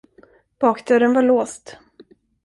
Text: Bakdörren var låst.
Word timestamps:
Bakdörren 0.59 1.13
var 1.13 1.21
låst. 1.23 1.77